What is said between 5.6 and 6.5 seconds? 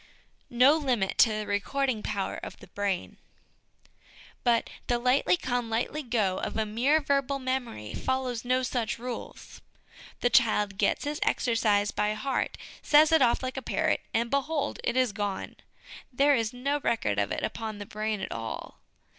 lightly go'